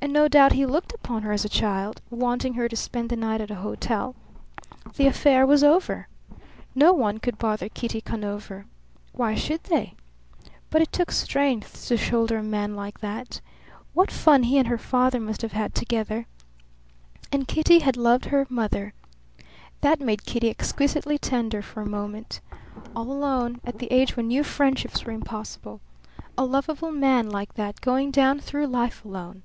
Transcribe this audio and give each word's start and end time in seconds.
And 0.00 0.12
no 0.12 0.26
doubt 0.26 0.54
he 0.54 0.66
looked 0.66 0.92
upon 0.92 1.22
her 1.22 1.30
as 1.30 1.44
a 1.44 1.48
child, 1.48 2.00
wanting 2.10 2.54
her 2.54 2.68
to 2.68 2.74
spend 2.74 3.08
the 3.08 3.14
night 3.14 3.40
at 3.40 3.52
a 3.52 3.62
hotel! 3.62 4.16
The 4.96 5.06
affair 5.06 5.46
was 5.46 5.62
over. 5.62 6.08
No 6.74 6.92
one 6.92 7.20
would 7.24 7.38
bother 7.38 7.68
Kitty 7.68 8.00
Conover. 8.00 8.66
Why 9.12 9.36
should 9.36 9.62
they? 9.62 9.94
But 10.70 10.82
it 10.82 10.90
took 10.90 11.12
strength 11.12 11.86
to 11.86 11.96
shoulder 11.96 12.38
a 12.38 12.42
man 12.42 12.74
like 12.74 12.98
that. 12.98 13.40
What 13.94 14.10
fun 14.10 14.42
he 14.42 14.58
and 14.58 14.66
her 14.66 14.76
father 14.76 15.20
must 15.20 15.40
have 15.42 15.52
had 15.52 15.72
together! 15.72 16.26
And 17.30 17.46
Cutty 17.46 17.78
had 17.78 17.96
loved 17.96 18.24
her 18.24 18.44
mother! 18.50 18.94
That 19.82 20.00
made 20.00 20.26
Kitty 20.26 20.50
exquisitely 20.50 21.16
tender 21.16 21.62
for 21.62 21.80
a 21.80 21.86
moment. 21.86 22.40
All 22.96 23.12
alone, 23.12 23.60
at 23.62 23.78
the 23.78 23.86
age 23.92 24.16
when 24.16 24.26
new 24.26 24.42
friendships 24.42 25.04
were 25.04 25.12
impossible. 25.12 25.80
A 26.36 26.44
lovable 26.44 26.90
man 26.90 27.30
like 27.30 27.54
that 27.54 27.80
going 27.80 28.10
down 28.10 28.40
through 28.40 28.66
life 28.66 29.04
alone! 29.04 29.44